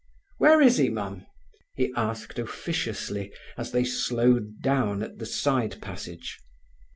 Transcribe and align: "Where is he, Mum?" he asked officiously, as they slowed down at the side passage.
"Where 0.39 0.59
is 0.63 0.77
he, 0.77 0.89
Mum?" 0.89 1.27
he 1.75 1.93
asked 1.95 2.39
officiously, 2.39 3.31
as 3.55 3.71
they 3.71 3.83
slowed 3.83 4.59
down 4.63 5.03
at 5.03 5.19
the 5.19 5.27
side 5.27 5.79
passage. 5.79 6.39